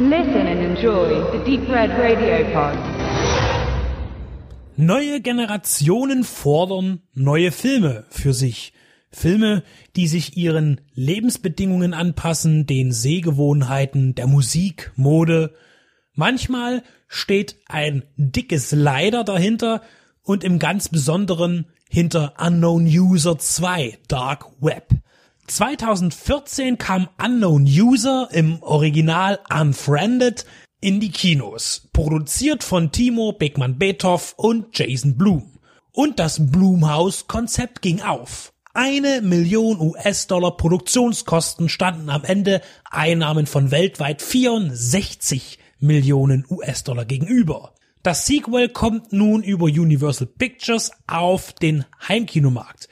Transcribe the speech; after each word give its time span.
Listen 0.00 0.46
and 0.46 0.60
enjoy 0.60 1.08
the 1.32 1.44
Deep 1.44 1.68
Red 1.68 1.90
Radio 1.98 2.44
Pod. 2.52 2.78
Neue 4.76 5.20
Generationen 5.20 6.22
fordern 6.22 7.00
neue 7.14 7.50
Filme 7.50 8.04
für 8.08 8.32
sich. 8.32 8.72
Filme, 9.10 9.64
die 9.96 10.06
sich 10.06 10.36
ihren 10.36 10.80
Lebensbedingungen 10.94 11.94
anpassen, 11.94 12.64
den 12.64 12.92
Sehgewohnheiten, 12.92 14.14
der 14.14 14.28
Musik, 14.28 14.92
Mode. 14.94 15.54
Manchmal 16.14 16.84
steht 17.08 17.56
ein 17.66 18.04
dickes 18.16 18.70
Leider 18.70 19.24
dahinter 19.24 19.82
und 20.22 20.44
im 20.44 20.60
ganz 20.60 20.88
Besonderen 20.90 21.66
hinter 21.90 22.34
Unknown 22.38 22.86
User 22.86 23.36
2 23.36 23.98
Dark 24.06 24.46
Web. 24.60 24.97
2014 25.48 26.78
kam 26.78 27.08
Unknown 27.22 27.64
User 27.64 28.28
im 28.32 28.62
Original 28.62 29.38
Unfriended 29.50 30.44
in 30.80 31.00
die 31.00 31.10
Kinos, 31.10 31.88
produziert 31.92 32.62
von 32.62 32.92
Timo 32.92 33.32
Beckmann-Betoff 33.32 34.34
und 34.36 34.78
Jason 34.78 35.16
Blum. 35.16 35.58
Und 35.92 36.18
das 36.18 36.50
Blumhouse-Konzept 36.50 37.82
ging 37.82 38.02
auf. 38.02 38.52
Eine 38.74 39.22
Million 39.22 39.80
US-Dollar 39.80 40.56
Produktionskosten 40.56 41.68
standen 41.68 42.10
am 42.10 42.24
Ende 42.24 42.60
Einnahmen 42.90 43.46
von 43.46 43.70
weltweit 43.70 44.22
64 44.22 45.58
Millionen 45.80 46.44
US-Dollar 46.48 47.06
gegenüber. 47.06 47.74
Das 48.02 48.26
Sequel 48.26 48.68
kommt 48.68 49.12
nun 49.12 49.42
über 49.42 49.64
Universal 49.64 50.28
Pictures 50.28 50.92
auf 51.06 51.52
den 51.54 51.84
Heimkinomarkt 52.06 52.88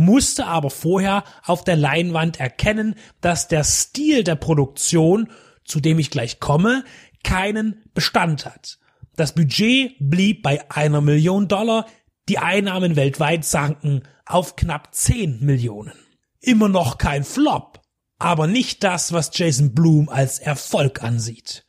musste 0.00 0.46
aber 0.46 0.70
vorher 0.70 1.24
auf 1.44 1.62
der 1.62 1.76
Leinwand 1.76 2.40
erkennen, 2.40 2.96
dass 3.20 3.48
der 3.48 3.64
Stil 3.64 4.24
der 4.24 4.34
Produktion, 4.34 5.30
zu 5.64 5.78
dem 5.78 5.98
ich 5.98 6.10
gleich 6.10 6.40
komme, 6.40 6.84
keinen 7.22 7.82
Bestand 7.94 8.46
hat. 8.46 8.78
Das 9.16 9.34
Budget 9.34 9.94
blieb 10.00 10.42
bei 10.42 10.68
einer 10.70 11.02
Million 11.02 11.48
Dollar, 11.48 11.86
die 12.28 12.38
Einnahmen 12.38 12.96
weltweit 12.96 13.44
sanken 13.44 14.02
auf 14.24 14.56
knapp 14.56 14.94
10 14.94 15.44
Millionen. 15.44 15.98
Immer 16.40 16.68
noch 16.68 16.96
kein 16.96 17.22
Flop, 17.22 17.80
aber 18.18 18.46
nicht 18.46 18.82
das, 18.82 19.12
was 19.12 19.30
Jason 19.34 19.74
Bloom 19.74 20.08
als 20.08 20.38
Erfolg 20.38 21.02
ansieht. 21.02 21.66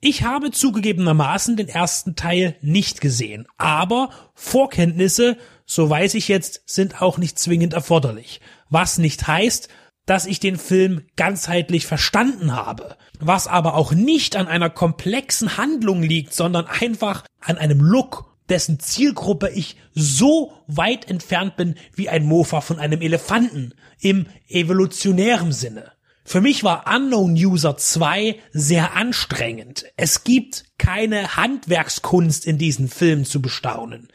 Ich 0.00 0.22
habe 0.22 0.50
zugegebenermaßen 0.50 1.56
den 1.56 1.68
ersten 1.68 2.14
Teil 2.14 2.56
nicht 2.60 3.00
gesehen, 3.00 3.46
aber 3.56 4.10
Vorkenntnisse 4.34 5.36
so 5.70 5.88
weiß 5.88 6.14
ich 6.14 6.28
jetzt, 6.28 6.62
sind 6.64 7.02
auch 7.02 7.18
nicht 7.18 7.38
zwingend 7.38 7.74
erforderlich. 7.74 8.40
Was 8.70 8.96
nicht 8.96 9.28
heißt, 9.28 9.68
dass 10.06 10.24
ich 10.24 10.40
den 10.40 10.56
Film 10.56 11.02
ganzheitlich 11.14 11.86
verstanden 11.86 12.56
habe. 12.56 12.96
Was 13.20 13.46
aber 13.46 13.74
auch 13.74 13.92
nicht 13.92 14.34
an 14.34 14.48
einer 14.48 14.70
komplexen 14.70 15.58
Handlung 15.58 16.02
liegt, 16.02 16.32
sondern 16.32 16.66
einfach 16.66 17.24
an 17.40 17.58
einem 17.58 17.80
Look, 17.80 18.34
dessen 18.48 18.80
Zielgruppe 18.80 19.50
ich 19.50 19.76
so 19.92 20.54
weit 20.66 21.10
entfernt 21.10 21.56
bin 21.56 21.74
wie 21.94 22.08
ein 22.08 22.24
Mofa 22.24 22.62
von 22.62 22.78
einem 22.78 23.02
Elefanten 23.02 23.74
im 24.00 24.24
evolutionären 24.48 25.52
Sinne. 25.52 25.92
Für 26.28 26.42
mich 26.42 26.62
war 26.62 26.84
Unknown 26.94 27.32
User 27.32 27.78
2 27.78 28.38
sehr 28.52 28.94
anstrengend. 28.94 29.86
Es 29.96 30.24
gibt 30.24 30.64
keine 30.76 31.36
Handwerkskunst 31.36 32.44
in 32.44 32.58
diesen 32.58 32.88
Film 32.88 33.24
zu 33.24 33.40
bestaunen. 33.40 34.08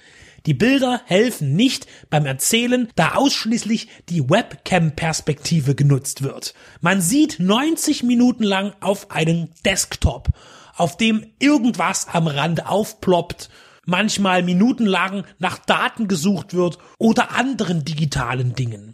Die 0.46 0.54
Bilder 0.54 1.02
helfen 1.06 1.56
nicht 1.56 1.88
beim 2.12 2.28
Erzählen, 2.28 2.88
da 2.96 3.16
ausschließlich 3.16 3.88
die 4.10 4.30
Webcam-Perspektive 4.30 5.74
genutzt 5.74 6.22
wird. 6.22 6.54
Man 6.82 7.02
sieht 7.02 7.40
90 7.40 8.04
Minuten 8.04 8.44
lang 8.44 8.74
auf 8.80 9.10
einen 9.10 9.50
Desktop, 9.66 10.30
auf 10.76 10.98
dem 10.98 11.26
irgendwas 11.40 12.10
am 12.10 12.28
Rand 12.28 12.68
aufploppt, 12.68 13.50
manchmal 13.86 14.44
minutenlang 14.44 15.24
nach 15.40 15.58
Daten 15.58 16.08
gesucht 16.08 16.54
wird 16.54 16.78
oder 17.00 17.32
anderen 17.36 17.84
digitalen 17.84 18.54
Dingen. 18.54 18.94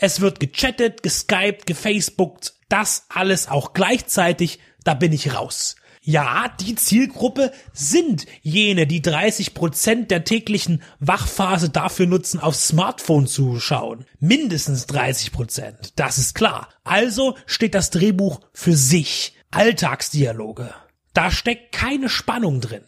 Es 0.00 0.20
wird 0.20 0.38
gechattet, 0.38 1.02
geskypt, 1.02 1.66
gefacebookt, 1.66 2.54
das 2.68 3.06
alles 3.08 3.48
auch 3.48 3.72
gleichzeitig, 3.72 4.60
da 4.84 4.94
bin 4.94 5.12
ich 5.12 5.34
raus. 5.34 5.74
Ja, 6.00 6.54
die 6.60 6.76
Zielgruppe 6.76 7.52
sind 7.72 8.24
jene, 8.40 8.86
die 8.86 9.02
30 9.02 9.54
Prozent 9.54 10.10
der 10.12 10.22
täglichen 10.22 10.82
Wachphase 11.00 11.68
dafür 11.68 12.06
nutzen, 12.06 12.38
aufs 12.38 12.68
Smartphone 12.68 13.26
zu 13.26 13.58
schauen. 13.58 14.06
Mindestens 14.20 14.86
30 14.86 15.32
Prozent. 15.32 15.92
Das 15.96 16.16
ist 16.16 16.34
klar. 16.34 16.68
Also 16.84 17.36
steht 17.44 17.74
das 17.74 17.90
Drehbuch 17.90 18.40
für 18.52 18.74
sich. 18.74 19.34
Alltagsdialoge. 19.50 20.72
Da 21.12 21.30
steckt 21.32 21.72
keine 21.72 22.08
Spannung 22.08 22.60
drin. 22.60 22.84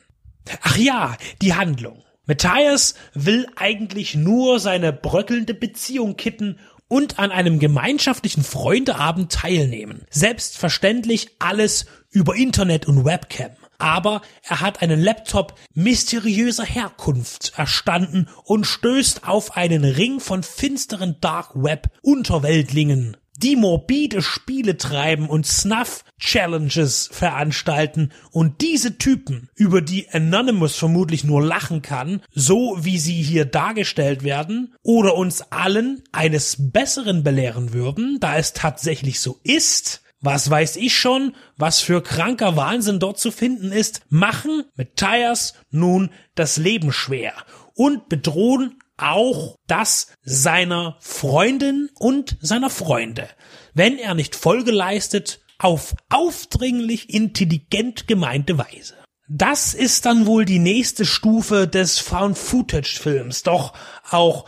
Ach 0.62 0.76
ja, 0.76 1.16
die 1.42 1.54
Handlung. 1.54 2.04
Matthias 2.26 2.94
will 3.12 3.48
eigentlich 3.56 4.14
nur 4.14 4.60
seine 4.60 4.92
bröckelnde 4.92 5.52
Beziehung 5.52 6.16
kitten 6.16 6.58
und 6.90 7.20
an 7.20 7.30
einem 7.30 7.60
gemeinschaftlichen 7.60 8.42
Freundeabend 8.42 9.32
teilnehmen. 9.32 10.02
Selbstverständlich 10.10 11.28
alles 11.38 11.86
über 12.10 12.34
Internet 12.34 12.86
und 12.86 13.04
Webcam. 13.04 13.52
Aber 13.78 14.20
er 14.42 14.60
hat 14.60 14.82
einen 14.82 15.00
Laptop 15.00 15.54
mysteriöser 15.72 16.64
Herkunft 16.64 17.52
erstanden 17.56 18.28
und 18.44 18.66
stößt 18.66 19.26
auf 19.26 19.56
einen 19.56 19.84
Ring 19.84 20.20
von 20.20 20.42
finsteren 20.42 21.16
Dark 21.20 21.52
Web 21.54 21.86
Unterweltlingen 22.02 23.16
die 23.36 23.56
morbide 23.56 24.22
Spiele 24.22 24.76
treiben 24.76 25.28
und 25.28 25.46
Snuff-Challenges 25.46 27.08
veranstalten 27.12 28.12
und 28.30 28.60
diese 28.60 28.98
Typen, 28.98 29.48
über 29.54 29.80
die 29.80 30.08
Anonymous 30.10 30.76
vermutlich 30.76 31.24
nur 31.24 31.42
lachen 31.42 31.82
kann, 31.82 32.22
so 32.34 32.76
wie 32.80 32.98
sie 32.98 33.22
hier 33.22 33.44
dargestellt 33.44 34.22
werden, 34.22 34.74
oder 34.82 35.14
uns 35.14 35.42
allen 35.50 36.02
eines 36.12 36.56
Besseren 36.58 37.22
belehren 37.22 37.72
würden, 37.72 38.18
da 38.20 38.36
es 38.36 38.52
tatsächlich 38.52 39.20
so 39.20 39.40
ist, 39.42 40.02
was 40.20 40.50
weiß 40.50 40.76
ich 40.76 40.96
schon, 40.96 41.34
was 41.56 41.80
für 41.80 42.02
kranker 42.02 42.56
Wahnsinn 42.56 43.00
dort 43.00 43.18
zu 43.18 43.30
finden 43.30 43.72
ist, 43.72 44.02
machen 44.10 44.64
mit 44.76 44.96
Tyres 44.96 45.54
nun 45.70 46.10
das 46.34 46.58
Leben 46.58 46.92
schwer 46.92 47.32
und 47.74 48.08
bedrohen 48.10 48.78
auch 49.02 49.56
das 49.66 50.14
seiner 50.22 50.96
Freundin 51.00 51.90
und 51.98 52.36
seiner 52.40 52.70
Freunde, 52.70 53.28
wenn 53.74 53.98
er 53.98 54.14
nicht 54.14 54.36
Folge 54.36 54.70
leistet 54.70 55.40
auf 55.58 55.94
aufdringlich 56.08 57.12
intelligent 57.12 58.06
gemeinte 58.06 58.58
Weise. 58.58 58.94
Das 59.32 59.74
ist 59.74 60.06
dann 60.06 60.26
wohl 60.26 60.44
die 60.44 60.58
nächste 60.58 61.04
Stufe 61.04 61.68
des 61.68 62.00
Found-Footage-Films, 62.00 63.44
doch 63.44 63.74
auch 64.10 64.46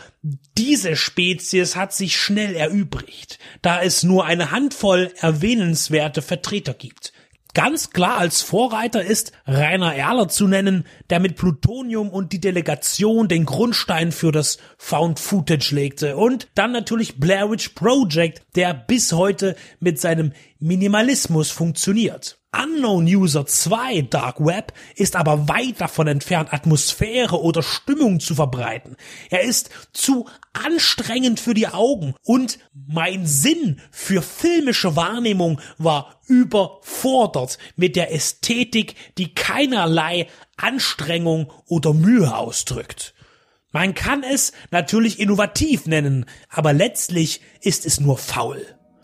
diese 0.59 0.97
Spezies 0.97 1.77
hat 1.77 1.93
sich 1.93 2.17
schnell 2.17 2.57
erübrigt, 2.57 3.39
da 3.61 3.81
es 3.81 4.03
nur 4.03 4.25
eine 4.25 4.51
Handvoll 4.51 5.12
erwähnenswerte 5.21 6.21
Vertreter 6.21 6.75
gibt. 6.75 7.12
Ganz 7.55 7.91
klar 7.91 8.17
als 8.17 8.41
Vorreiter 8.41 9.05
ist 9.05 9.33
Rainer 9.47 9.95
Erler 9.95 10.29
zu 10.29 10.49
nennen, 10.49 10.87
der 11.11 11.21
mit 11.21 11.37
Plutonium 11.37 12.09
und 12.09 12.33
die 12.33 12.41
Delegation 12.41 13.29
den 13.29 13.45
Grundstein 13.45 14.11
für 14.11 14.33
das 14.33 14.57
Found 14.79 15.21
Footage 15.21 15.75
legte. 15.75 16.17
Und 16.17 16.49
dann 16.55 16.73
natürlich 16.73 17.21
Blair 17.21 17.51
Witch 17.51 17.71
Project, 17.71 18.43
der 18.55 18.73
bis 18.73 19.12
heute 19.12 19.55
mit 19.81 20.01
seinem 20.01 20.33
Minimalismus 20.61 21.51
funktioniert. 21.51 22.42
Unknown 22.55 23.07
User 23.07 23.47
2 23.47 24.03
Dark 24.03 24.45
Web 24.45 24.75
ist 24.95 25.17
aber 25.17 25.49
weit 25.49 25.81
davon 25.81 26.07
entfernt, 26.07 26.53
Atmosphäre 26.53 27.41
oder 27.41 27.63
Stimmung 27.63 28.21
zu 28.21 28.35
verbreiten. 28.35 28.97
Er 29.31 29.41
ist 29.43 29.71
zu 29.95 30.27
anstrengend 30.53 31.41
für 31.41 31.55
die 31.55 31.69
Augen 31.69 32.15
und 32.23 32.59
mein 32.75 33.27
Sinn 33.27 33.81
für 33.91 34.21
filmische 34.21 34.97
Wahrnehmung 34.97 35.62
war 35.79 36.21
überfordert 36.26 37.56
mit 37.76 37.97
der 37.97 38.12
Ästhetik, 38.12 38.97
die 39.17 39.35
keinerlei 39.35 40.29
Anstrengung 40.59 41.50
oder 41.67 41.94
Mühe 41.94 42.37
ausdrückt. 42.37 43.15
Man 43.71 43.94
kann 43.94 44.23
es 44.23 44.53
natürlich 44.71 45.19
innovativ 45.19 45.87
nennen, 45.87 46.26
aber 46.50 46.75
letztlich 46.75 47.41
ist 47.62 47.87
es 47.87 47.99
nur 47.99 48.19
faul. 48.19 48.62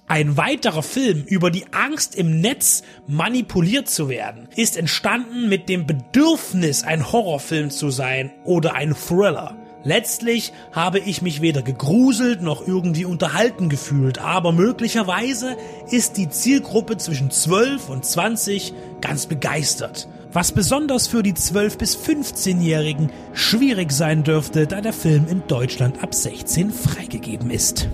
Ein 0.09 0.39
weiterer 0.39 0.83
Film 0.83 1.25
über 1.27 1.51
die 1.51 1.67
Angst 1.75 2.15
im 2.15 2.41
Netz 2.41 2.83
manipuliert 3.07 3.91
zu 3.91 4.09
werden 4.09 4.49
ist 4.57 4.79
entstanden 4.79 5.51
mit 5.51 5.69
dem 5.69 5.87
Bedürfnis, 5.87 6.83
ein 6.83 7.13
Horrorfilm 7.13 7.69
zu 7.69 7.91
sein 7.91 8.33
oder 8.45 8.75
ein 8.75 8.95
Thriller. 8.95 9.55
Letztlich 9.85 10.55
habe 10.73 10.99
ich 10.99 11.21
mich 11.21 11.43
weder 11.43 11.61
gegruselt 11.61 12.41
noch 12.41 12.67
irgendwie 12.67 13.05
unterhalten 13.05 13.69
gefühlt, 13.69 14.19
aber 14.19 14.53
möglicherweise 14.53 15.59
ist 15.91 16.17
die 16.17 16.31
Zielgruppe 16.31 16.97
zwischen 16.97 17.31
12 17.31 17.91
und 17.91 18.07
20 18.07 18.73
ganz 19.03 19.27
begeistert. 19.27 20.09
Was 20.33 20.53
besonders 20.53 21.07
für 21.07 21.23
die 21.23 21.35
12 21.35 21.77
bis 21.77 21.97
15-Jährigen 21.99 23.11
schwierig 23.35 23.93
sein 23.93 24.25
dürfte, 24.25 24.67
da 24.67 24.81
der 24.81 24.95
Film 24.95 25.27
in 25.29 25.43
Deutschland 25.47 26.03
ab 26.03 26.15
16 26.15 26.71
freigegeben 26.71 27.51
ist. 27.51 27.89